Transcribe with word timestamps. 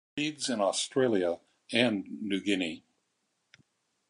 It 0.17 0.21
breeds 0.21 0.49
in 0.49 0.61
Australia 0.61 1.39
and 1.71 2.07
New 2.23 2.41
Guinea. 2.41 2.83